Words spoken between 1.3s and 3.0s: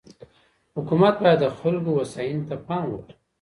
د خلګو هوساینې ته پام